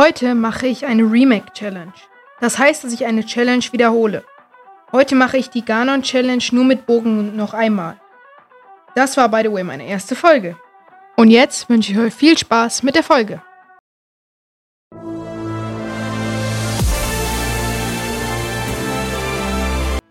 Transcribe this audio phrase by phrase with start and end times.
[0.00, 1.92] Heute mache ich eine Remake-Challenge.
[2.40, 4.24] Das heißt, dass ich eine Challenge wiederhole.
[4.92, 8.00] Heute mache ich die Ganon-Challenge nur mit Bogen noch einmal.
[8.94, 10.56] Das war, by the way, meine erste Folge.
[11.16, 13.42] Und jetzt wünsche ich euch viel Spaß mit der Folge.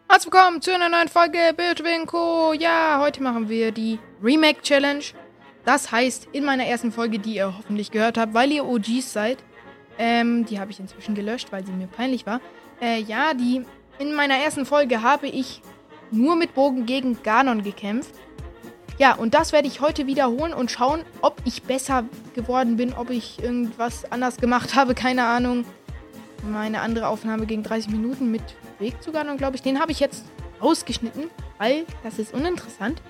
[0.08, 2.54] Herzlich willkommen zu einer neuen Folge Bildwinko.
[2.54, 5.04] Ja, heute machen wir die Remake Challenge.
[5.66, 9.40] Das heißt, in meiner ersten Folge, die ihr hoffentlich gehört habt, weil ihr OGs seid,
[10.00, 12.40] ähm, die habe ich inzwischen gelöscht, weil sie mir peinlich war.
[12.82, 13.64] Äh, ja, die
[14.00, 15.62] in meiner ersten Folge habe ich
[16.10, 18.16] nur mit Bogen gegen Ganon gekämpft.
[18.98, 23.10] Ja, und das werde ich heute wiederholen und schauen, ob ich besser geworden bin, ob
[23.10, 25.66] ich irgendwas anders gemacht habe, keine Ahnung.
[26.50, 28.42] Meine andere Aufnahme ging 30 Minuten mit
[28.80, 29.62] Weg zu Ganon, glaube ich.
[29.62, 30.24] Den habe ich jetzt
[30.62, 33.02] ausgeschnitten, weil das ist uninteressant.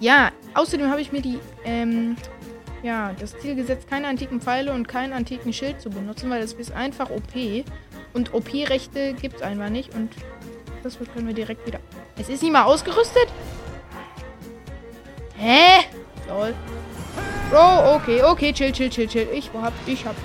[0.00, 2.16] Ja, außerdem habe ich mir die, ähm,
[2.82, 6.52] ja, das Ziel gesetzt, keine antiken Pfeile und keinen antiken Schild zu benutzen, weil das
[6.52, 7.64] ist einfach OP.
[8.14, 9.94] Und OP-Rechte gibt es einfach nicht.
[9.94, 10.10] Und
[10.82, 11.80] das können wir direkt wieder.
[12.16, 13.28] Es ist nicht mal ausgerüstet?
[15.36, 15.84] Hä?
[16.28, 16.54] Lol.
[17.50, 19.28] Bro, okay, okay, chill, chill, chill, chill.
[19.32, 20.16] Ich hab, ich hab.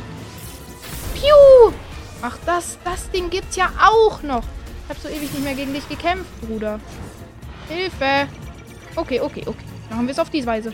[1.13, 1.73] Piu!
[2.21, 4.43] Ach, das, das Ding gibt's ja auch noch.
[4.83, 6.79] Ich hab so ewig nicht mehr gegen dich gekämpft, Bruder.
[7.69, 8.27] Hilfe!
[8.95, 9.65] Okay, okay, okay.
[9.89, 10.73] Machen wir es auf diese Weise.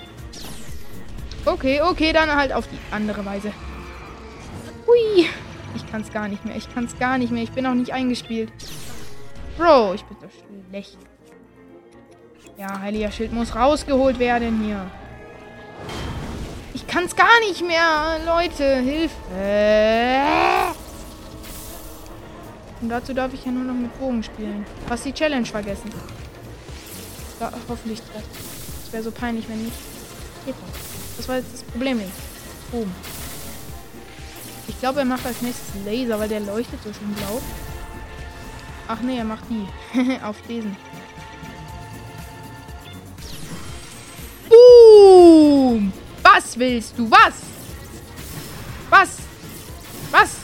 [1.45, 3.51] Okay, okay, dann halt auf die andere Weise.
[4.85, 5.27] Hui.
[5.75, 6.55] Ich kann es gar nicht mehr.
[6.55, 7.43] Ich kann es gar nicht mehr.
[7.43, 8.51] Ich bin auch nicht eingespielt.
[9.57, 10.27] Bro, ich bin so
[10.69, 10.97] schlecht.
[12.57, 14.89] Ja, heiliger Schild muss rausgeholt werden hier.
[16.73, 18.19] Ich kann es gar nicht mehr.
[18.25, 19.15] Leute, Hilfe.
[22.81, 24.65] Und dazu darf ich ja nur noch mit Bogen spielen.
[24.87, 25.91] Was die Challenge vergessen.
[27.39, 28.01] Ja, hoffentlich.
[28.13, 29.77] Das wäre so peinlich, wenn nicht.
[31.17, 32.01] Das war jetzt das Problem.
[32.71, 32.91] Boom.
[34.67, 37.41] Ich glaube, er macht als nächstes Laser, weil der leuchtet so schön blau.
[38.87, 39.67] Ach nee, er macht die.
[40.23, 40.75] Auf diesen.
[44.47, 45.93] Boom!
[46.23, 47.09] Was willst du?
[47.09, 47.33] Was?
[48.89, 49.17] Was?
[50.11, 50.37] Was?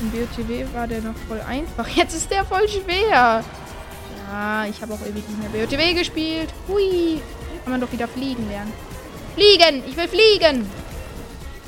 [0.00, 1.88] Im BOTW war der noch voll einfach.
[1.96, 3.44] Jetzt ist der voll schwer.
[4.28, 6.52] Ja, ich habe auch ewig nicht mehr BOTW gespielt.
[6.68, 7.20] Hui.
[7.64, 8.72] Kann man doch wieder fliegen lernen.
[9.34, 9.82] Fliegen!
[9.86, 10.70] Ich will fliegen!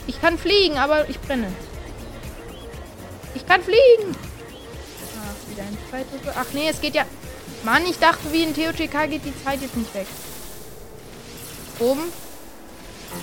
[0.07, 1.49] Ich kann fliegen, aber ich brenne.
[3.35, 4.15] Ich kann fliegen!
[5.19, 6.33] Ach, wieder ein Zeitlupe.
[6.37, 7.05] Ach nee, es geht ja...
[7.65, 10.07] Mann, ich dachte, wie in TOTK geht die Zeit jetzt nicht weg.
[11.79, 12.03] Oben.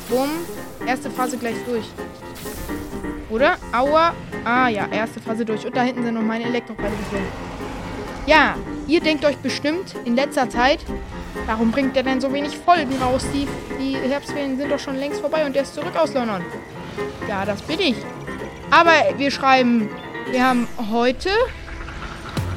[0.09, 0.29] Bumm.
[0.85, 1.85] Erste Phase gleich durch.
[3.29, 3.57] Oder?
[3.71, 4.13] Aua.
[4.43, 5.65] Ah ja, erste Phase durch.
[5.65, 6.91] Und da hinten sind noch meine Elektrofeile
[8.25, 8.55] Ja,
[8.87, 10.79] ihr denkt euch bestimmt in letzter Zeit,
[11.45, 13.25] Warum bringt er denn so wenig Folgen raus?
[13.33, 13.47] Die,
[13.79, 16.41] die Herbstferien sind doch schon längst vorbei und der ist zurück aus London.
[17.27, 17.95] Ja, das bin ich.
[18.69, 19.89] Aber wir schreiben,
[20.31, 21.29] wir haben heute,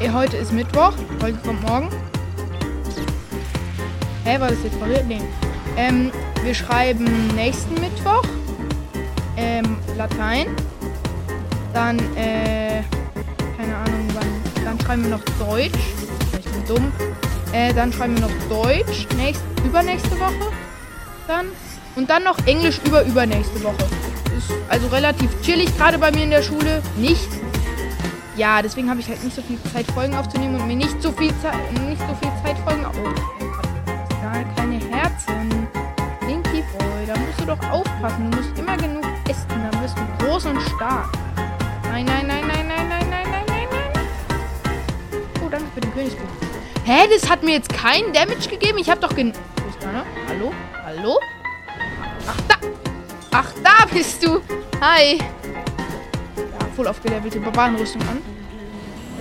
[0.00, 0.92] äh, heute ist Mittwoch,
[1.22, 1.88] heute kommt morgen.
[4.24, 5.06] Hä, war das jetzt verwirrt?
[5.06, 5.20] Nee.
[5.76, 6.12] Ähm,
[6.42, 8.22] wir schreiben nächsten Mittwoch,
[9.36, 10.46] ähm, Latein.
[11.72, 12.82] Dann, äh,
[13.56, 14.64] keine Ahnung wann.
[14.64, 15.78] Dann schreiben wir noch Deutsch.
[16.38, 16.92] Ich bin dumm.
[17.54, 19.06] Äh, dann schreiben wir noch Deutsch.
[19.16, 20.50] Nächst, übernächste Woche.
[21.28, 21.46] Dann.
[21.94, 23.84] Und dann noch Englisch über übernächste Woche.
[24.36, 26.82] Ist also relativ chillig, gerade bei mir in der Schule.
[26.96, 27.28] Nicht.
[28.36, 31.12] Ja, deswegen habe ich halt nicht so viel Zeit, Folgen aufzunehmen und mir nicht so
[31.12, 31.54] viel Zeit,
[31.86, 32.84] nicht so viel Zeit, Folgen.
[32.86, 33.46] Oh,
[34.20, 35.68] da keine Herzen.
[36.26, 38.32] Linky Boy, da musst du doch aufpassen.
[38.32, 41.12] Du musst immer genug essen, dann wirst du groß und stark.
[41.84, 44.06] Nein, nein, nein, nein, nein, nein, nein, nein, nein, nein.
[45.44, 46.53] Oh, danke für den Königsbuch.
[46.86, 48.76] Hä, das hat mir jetzt keinen Damage gegeben?
[48.76, 49.32] Ich habe doch gen...
[49.62, 50.04] Wo ist deiner?
[50.28, 50.52] Hallo?
[50.84, 51.18] Hallo?
[52.28, 52.54] Ach, da!
[53.32, 54.42] Ach, da bist du!
[54.82, 55.16] Hi!
[55.16, 58.20] Ja, voll aufgelevelte Barbarenrüstung an.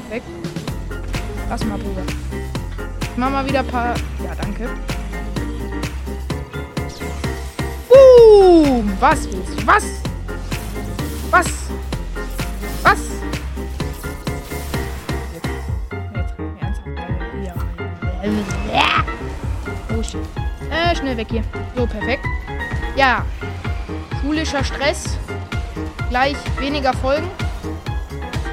[0.10, 0.28] Perfekt.
[1.50, 2.04] Lass mal, Bruder.
[3.02, 3.96] Ich mach mal wieder ein paar...
[4.22, 4.70] Ja, danke.
[7.88, 8.92] Boom!
[9.00, 9.66] Was willst du?
[9.68, 9.86] Was?
[11.32, 11.48] Was?
[12.84, 13.00] Was?
[20.70, 21.44] Äh, schnell weg hier.
[21.76, 22.26] So, perfekt.
[22.96, 23.26] Ja.
[24.22, 25.18] Schulischer Stress.
[26.10, 27.30] Gleich weniger Folgen.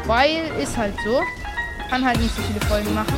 [0.07, 1.23] Weil ist halt so.
[1.89, 3.15] Kann halt nicht so viele Folgen machen.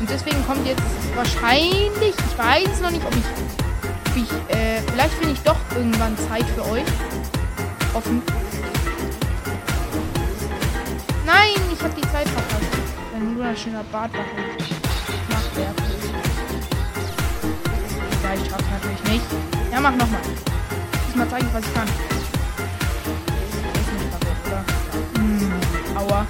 [0.00, 0.82] Und deswegen kommt jetzt
[1.14, 3.24] wahrscheinlich, ich weiß noch nicht, ob ich,
[4.10, 6.84] ob ich äh, vielleicht finde ich doch irgendwann Zeit für euch.
[7.94, 8.22] Offen.
[11.24, 12.72] Nein, ich habe die Zeit verpasst.
[13.14, 14.10] Ein wunderschöner Bart
[18.34, 19.24] Ich schaff's natürlich nicht.
[19.70, 20.20] Ja, mach nochmal.
[21.06, 21.88] Diesmal mal zeigen, was ich kann.
[25.14, 25.52] Hm,
[25.96, 26.26] aua.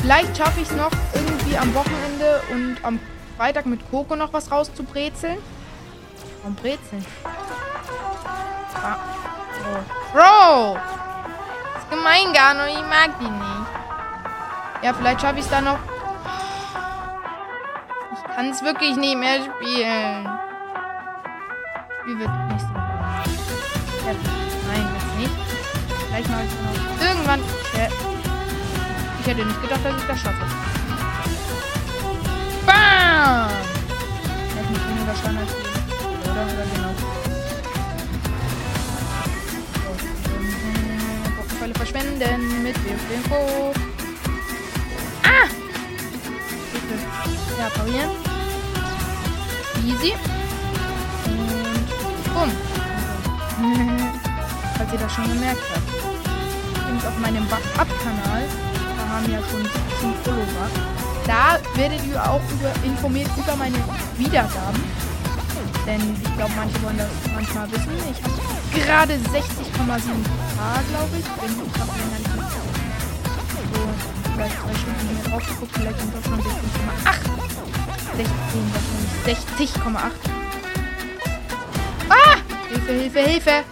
[0.00, 2.98] Vielleicht schaffe ich es noch irgendwie am Wochenende und am
[3.36, 5.38] Freitag mit Coco noch was rauszubrezeln.
[6.42, 7.04] Warum brezeln?
[8.74, 8.96] Ah,
[9.60, 10.12] oh.
[10.12, 10.78] Bro!
[11.74, 12.66] Das ist gemein, Gano.
[12.66, 14.82] Ich mag die nicht.
[14.82, 15.78] Ja, vielleicht schaffe ich es dann noch
[18.34, 20.28] ich kann es wirklich nicht mehr spielen.
[22.04, 22.80] Wie wird nächste Woche?
[24.04, 24.12] Ja,
[24.66, 25.34] nein, jetzt nicht.
[26.08, 27.08] Vielleicht ich noch.
[27.08, 27.40] Irgendwann.
[27.78, 27.86] Ja.
[29.20, 30.46] Ich hätte nicht gedacht, dass ich das schaffe.
[32.66, 33.50] Bam!
[34.56, 36.28] Hätte nicht weniger Schaden als die.
[36.28, 36.42] Oder?
[36.42, 36.92] Oder genau.
[41.38, 42.76] Pokébälle verschwenden mit
[43.14, 43.72] Info.
[45.22, 45.63] Ah!
[47.58, 48.10] Ja, parieren.
[49.86, 50.14] Easy.
[51.26, 52.52] Und bumm.
[54.76, 56.04] Falls ihr das schon gemerkt habt.
[56.76, 58.44] Übrigens auf meinem Buff-Up-Kanal,
[58.96, 60.68] da haben ja schon 17 Follower.
[61.26, 63.78] Da werdet ihr auch über, informiert über meine
[64.18, 64.82] Wiedergaben.
[65.86, 67.92] Denn ich glaube, manche wollen das manchmal wissen.
[68.10, 69.20] Ich habe gerade 60,7
[69.76, 69.98] K,
[70.88, 71.24] glaube ich.
[71.24, 72.33] Bin ich
[74.34, 75.72] vielleicht drei Stunden mehr drauf geguckt.
[75.74, 76.44] Vielleicht sind das schon 16,8.
[78.16, 78.34] 16,
[78.72, 80.10] wahrscheinlich 60,8.
[82.08, 82.36] Ah!
[82.68, 83.64] Hilfe, Hilfe, Hilfe!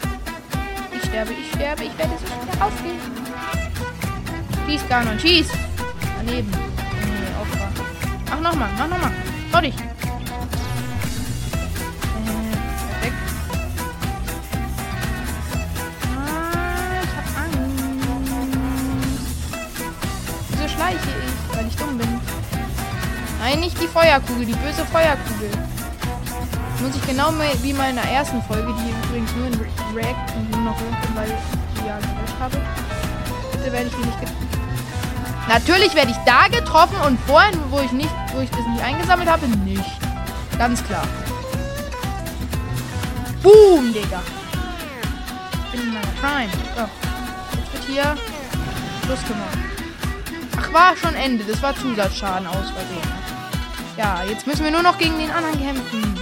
[0.94, 3.00] Ich sterbe, ich sterbe, ich werde so schnell rausgehen.
[4.66, 5.48] Schieß, Ganon, schieß!
[6.18, 6.50] Daneben.
[6.50, 7.68] Nee, Opfer.
[8.30, 9.12] Mach nochmal, mach nochmal.
[9.50, 9.91] Schau
[23.52, 25.50] Nein, nicht die Feuerkugel, die böse Feuerkugel.
[26.80, 29.54] Muss ich genau wie in meiner ersten Folge, die übrigens nur in
[29.94, 32.56] React und noch könnt, weil ich die ja gelöscht habe.
[33.52, 34.48] Bitte werde ich nicht getroffen.
[35.48, 39.28] Natürlich werde ich da getroffen und vorhin, wo ich nicht, wo ich das nicht eingesammelt
[39.28, 39.98] habe, nicht.
[40.56, 41.06] Ganz klar.
[43.42, 44.22] Boom, Digga.
[45.66, 46.50] Ich bin in meiner Prime.
[46.74, 46.88] So.
[47.58, 48.16] Jetzt wird hier
[49.04, 49.58] Schluss gemacht.
[50.56, 51.44] Ach, war schon Ende.
[51.44, 53.41] Das war Zusatzschaden aus Versehen.
[54.02, 56.18] Ja, jetzt müssen wir nur noch gegen den anderen kämpfen.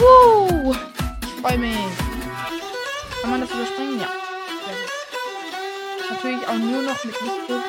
[0.00, 0.74] Uh,
[1.22, 1.76] ich freue mich.
[3.22, 4.00] Kann man das überspringen?
[4.00, 4.08] Ja.
[6.10, 7.62] Natürlich auch nur noch mit Lichtbild.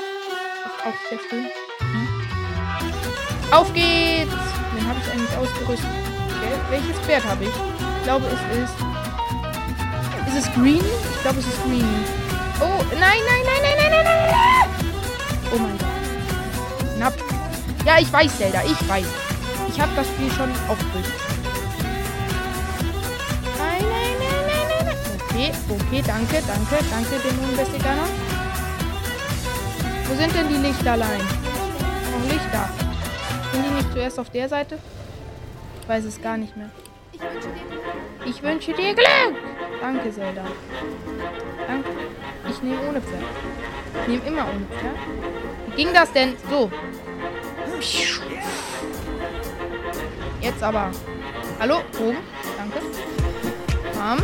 [1.29, 1.45] Schön.
[1.79, 2.07] Hm.
[3.51, 4.33] Auf geht's!
[4.73, 5.89] Wen habe ich eigentlich ausgerüstet?
[6.71, 7.51] Welches Pferd habe ich?
[7.51, 8.73] Ich glaube, es ist.
[10.27, 10.81] Ist es Green?
[11.13, 11.85] Ich glaube, es ist Green.
[12.61, 14.69] Oh, nein, nein, nein, nein, nein, nein, nein!
[15.53, 15.88] Oh mein Gott.
[17.89, 19.07] Ja, ich weiß, Zelda, ich weiß.
[19.67, 21.11] Ich habe das Spiel schon aufgerüstet.
[23.57, 24.95] Nein, nein, nein, nein, nein, nein.
[25.27, 28.07] Okay, okay, danke, danke, danke, Dämonenvestiganer.
[30.05, 31.17] Wo sind denn die Lichterlein?
[32.11, 32.69] Noch Lichter.
[33.53, 34.77] Sind die nicht zuerst auf der Seite?
[35.81, 36.69] Ich weiß es gar nicht mehr.
[38.23, 39.35] Ich wünsche dir Glück!
[39.81, 40.43] Danke, Zelda.
[41.67, 41.89] Danke.
[42.51, 43.23] Ich nehme ohne Pferd.
[44.03, 44.95] Ich nehme immer ohne Pferd.
[45.65, 46.35] Wie ging das denn?
[46.51, 46.69] So.
[50.41, 50.91] Jetzt aber.
[51.59, 52.17] Hallo, oben.
[52.57, 52.79] Danke.
[53.97, 54.23] Bam.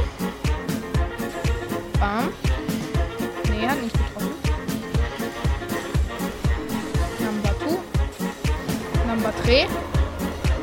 [2.00, 2.34] Bam.
[3.50, 4.36] Nee, hat nicht getroffen.
[7.20, 7.80] Number two.
[9.08, 9.66] Number three.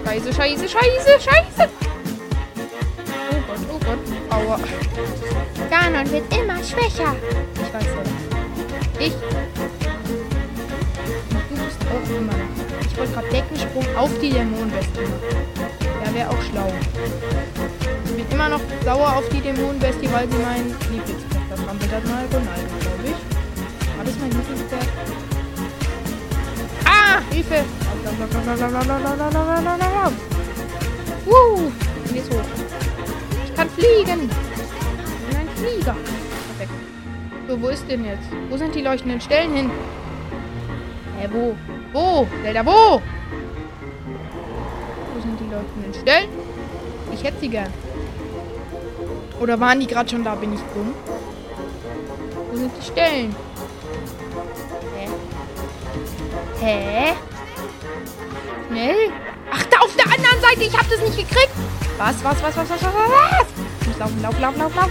[0.04, 1.70] Scheiße, scheiße, scheiße, scheiße.
[3.30, 3.98] Oh Gott, oh Gott.
[4.30, 4.58] Aua.
[5.70, 7.16] Ganon wird immer schwächer.
[7.54, 8.02] Ich weiß ja.
[8.98, 9.14] Ich.
[11.48, 12.51] Du bist auch immer.
[12.92, 15.12] Ich wollte gerade Deckensprung auf die Dämonenweste machen.
[16.04, 16.70] Ja, wäre auch schlau.
[18.04, 22.04] Ich bin immer noch sauer auf die Dämonenweste, weil sie mein Lieblingspferd vertrampelt hat.
[22.04, 23.96] Mal Ronaldo, glaube ich.
[23.96, 24.88] War das mein Lieblingspferd?
[26.84, 27.22] Ah!
[27.30, 27.64] Hilfe!
[31.24, 31.72] Woo!
[32.04, 32.44] Bin jetzt hoch.
[33.46, 34.28] Ich kann fliegen!
[34.28, 35.96] Ich bin ein Flieger.
[36.58, 36.72] Perfekt.
[37.48, 38.28] So, wo ist denn jetzt?
[38.50, 39.70] Wo sind die leuchtenden Stellen hin?
[41.18, 41.56] Hä, wo?
[41.92, 42.26] Wo?
[42.42, 43.02] Zelda, wo?
[45.14, 46.28] Wo sind die leuchtenden Stellen?
[47.12, 47.72] Ich hätte sie gern.
[49.40, 50.34] Oder waren die gerade schon da?
[50.34, 50.94] Bin ich dumm?
[52.50, 53.36] Wo sind die Stellen?
[54.96, 55.08] Hä?
[56.60, 57.12] Hä?
[58.68, 59.10] Schnell?
[59.50, 60.62] Ach, da auf der anderen Seite.
[60.62, 61.52] Ich hab das nicht gekriegt.
[61.98, 63.46] Was, was, was, was, was, was, was?
[63.82, 64.90] Ich muss laufen, lauf, lauf, lauf, lauf.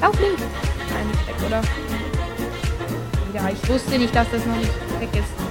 [0.00, 0.38] Lauf, Link.
[0.38, 1.62] Nein, nicht weg, oder?
[3.34, 5.43] Ja, ich wusste nicht, dass das noch nicht weg ist.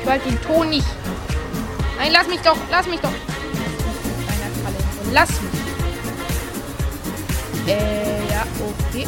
[0.00, 0.86] Ich wollte den Ton nicht.
[1.98, 3.12] Nein, lass mich doch, lass mich doch.
[5.12, 5.50] Lass mich.
[7.66, 8.44] Äh, ja,
[8.88, 9.06] okay.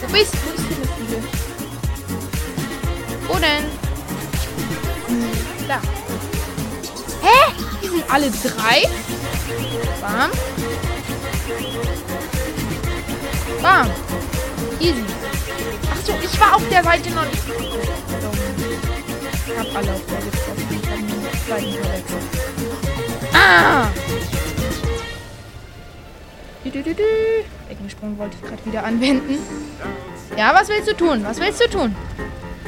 [0.00, 0.38] Wo bist du?
[0.46, 1.44] Wo ist denn das?
[3.28, 3.64] Wo denn?
[5.68, 5.80] Da.
[7.22, 7.52] Hä?
[7.82, 8.88] Die sind alle drei?
[10.00, 10.30] Bam.
[13.62, 13.90] Bam.
[14.80, 15.04] Easy.
[15.92, 17.42] Ach so, ich war auf der Seite noch nicht.
[19.46, 20.66] Ich hab alle auf der getroffen.
[20.70, 21.78] Ich hab nur.
[23.34, 23.88] Ah!
[26.64, 27.02] Du, du, du, du.
[27.68, 29.38] Eckensprung wollte ich gerade wieder anwenden.
[30.36, 31.22] Ja, was willst du tun?
[31.24, 31.94] Was willst du tun?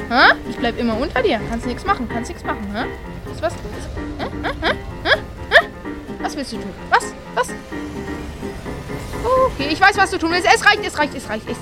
[0.09, 0.35] Hä?
[0.49, 1.41] Ich bleib immer unter dir.
[1.49, 2.07] Kannst nichts machen.
[2.07, 2.63] Kannst nichts machen.
[2.71, 2.85] Hä?
[3.25, 3.41] Was?
[3.41, 3.53] Was?
[4.19, 4.27] Hä?
[4.43, 4.51] Hä?
[4.61, 5.17] Hä?
[5.49, 5.67] Hä?
[6.21, 6.73] Was willst du tun?
[6.91, 7.13] Was?
[7.33, 7.47] Was?
[9.23, 10.45] Okay, ich weiß, was du tun willst.
[10.45, 11.49] Es reicht, es reicht, es reicht.
[11.49, 11.57] Es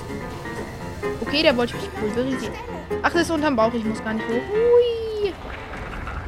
[1.20, 2.54] okay, der wollte mich pulverisieren.
[3.02, 3.72] Ach, das ist unterm Bauch.
[3.74, 4.32] Ich muss gar nicht hoch.
[4.32, 5.32] Hui.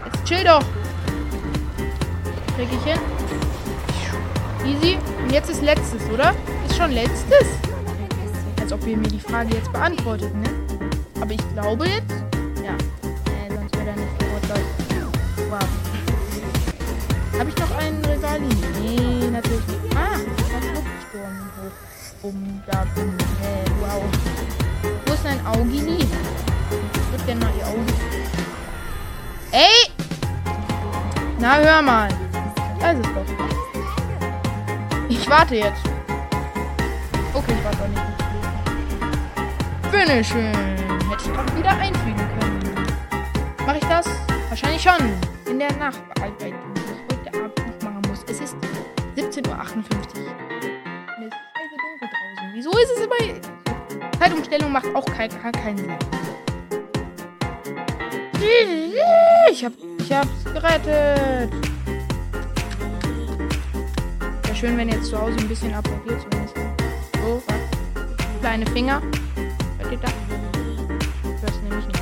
[0.05, 0.65] Jetzt chill doch.
[2.57, 3.01] Krieg ich hin.
[4.65, 4.99] Easy.
[5.23, 6.35] Und jetzt ist letztes, oder?
[6.69, 7.47] Ist schon letztes?
[8.61, 10.49] Als ob ihr mir die Frage jetzt beantwortet, ne?
[11.21, 12.13] Aber ich glaube jetzt.
[12.63, 12.73] Ja.
[12.73, 14.39] Äh, sonst wäre er nicht geworden.
[15.49, 15.67] Wow.
[17.39, 18.49] Habe ich noch einen Rivali?
[18.83, 19.97] Nee, natürlich nicht.
[19.97, 22.29] Ah, das Luftsturm hoch.
[22.29, 23.09] Um, da, um.
[23.09, 24.03] Äh, wow.
[25.29, 25.99] Ein Augini?
[25.99, 27.93] Ich würde gerne mal ihr Auge.
[29.53, 29.91] Ey!
[31.39, 32.09] Na, hör mal.
[32.81, 33.27] Da ist es doch.
[35.11, 35.83] Ich warte jetzt.
[37.35, 38.01] Okay, ich warte auch nicht.
[39.91, 40.55] Finishing.
[41.11, 42.87] Hätte ich doch wieder einfügen können.
[43.67, 44.07] Mache ich das?
[44.49, 45.13] Wahrscheinlich schon.
[45.45, 48.25] In der Nachbearbeitung, die ich heute Abend noch machen muss.
[48.31, 48.57] Es ist
[49.15, 50.28] 17.58 Uhr.
[54.29, 55.97] Zeitumstellung macht auch kein, keinen Sinn.
[59.51, 61.53] Ich hab, ich hab's gerettet
[64.59, 66.57] schön, wenn jetzt zu Hause ein bisschen applaudiert zumindest.
[67.23, 68.41] So, was?
[68.41, 69.01] Kleine Finger.
[69.79, 70.13] Hört ihr das?
[71.43, 72.01] Das nehme ich nicht.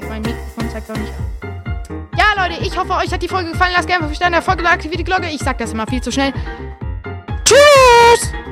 [0.00, 2.08] Und mein Mikrofon zeigt auch nicht an.
[2.16, 3.72] Ja, Leute, ich hoffe, euch hat die Folge gefallen.
[3.74, 5.28] Lasst gerne 5 Sterne, Folge, aktiviert die Glocke.
[5.28, 6.32] Ich sag das immer viel zu schnell.
[7.44, 8.43] Tschüss!